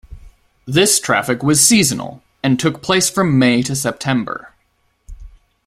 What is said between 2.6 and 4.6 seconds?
place from May to September.